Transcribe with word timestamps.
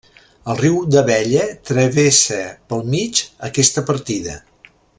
El 0.51 0.55
riu 0.61 0.77
d'Abella 0.95 1.43
travessa 1.71 2.39
pel 2.73 2.83
mig 2.95 3.21
aquesta 3.49 3.85
partida. 3.91 4.39